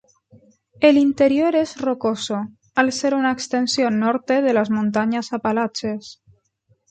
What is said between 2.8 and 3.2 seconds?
ser